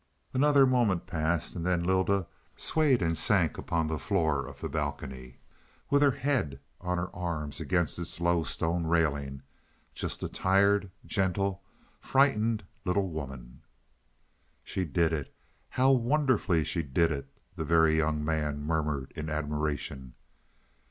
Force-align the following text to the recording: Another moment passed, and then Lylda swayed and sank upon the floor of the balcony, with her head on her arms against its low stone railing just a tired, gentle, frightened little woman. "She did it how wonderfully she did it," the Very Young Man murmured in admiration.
Another 0.33 0.65
moment 0.65 1.05
passed, 1.05 1.55
and 1.55 1.63
then 1.63 1.83
Lylda 1.83 2.25
swayed 2.57 3.03
and 3.03 3.15
sank 3.15 3.59
upon 3.59 3.85
the 3.85 3.99
floor 3.99 4.47
of 4.47 4.59
the 4.59 4.67
balcony, 4.67 5.37
with 5.91 6.01
her 6.01 6.09
head 6.09 6.59
on 6.79 6.97
her 6.97 7.15
arms 7.15 7.59
against 7.59 7.99
its 7.99 8.19
low 8.19 8.41
stone 8.41 8.87
railing 8.87 9.43
just 9.93 10.23
a 10.23 10.27
tired, 10.27 10.89
gentle, 11.05 11.61
frightened 11.99 12.63
little 12.83 13.09
woman. 13.09 13.61
"She 14.63 14.85
did 14.85 15.13
it 15.13 15.31
how 15.69 15.91
wonderfully 15.91 16.63
she 16.63 16.81
did 16.81 17.11
it," 17.11 17.29
the 17.55 17.63
Very 17.63 17.95
Young 17.97 18.25
Man 18.25 18.65
murmured 18.65 19.13
in 19.15 19.29
admiration. 19.29 20.15